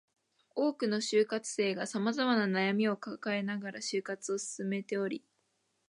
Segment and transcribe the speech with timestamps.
[0.55, 5.23] 多くの就活生が様々な悩みを抱えながら就活を進めており